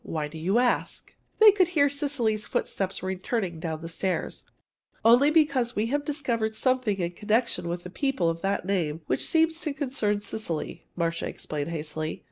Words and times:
Why 0.03 0.27
do 0.27 0.39
you 0.39 0.57
ask?" 0.57 1.15
They 1.37 1.51
could 1.51 1.67
hear 1.67 1.87
Cecily's 1.87 2.47
footsteps 2.47 3.03
returning 3.03 3.59
down 3.59 3.81
the 3.81 3.87
stairs. 3.87 4.41
"Only 5.05 5.29
because 5.29 5.75
we 5.75 5.85
have 5.93 6.05
discovered 6.05 6.55
something 6.55 6.97
in 6.97 7.11
connection 7.11 7.67
with 7.67 7.83
people 7.93 8.27
of 8.27 8.41
that 8.41 8.65
name, 8.65 9.01
that 9.07 9.21
seems 9.21 9.59
to 9.59 9.73
concern 9.75 10.19
Cecily," 10.19 10.87
Marcia 10.95 11.27
explained 11.27 11.69
hastily. 11.69 12.19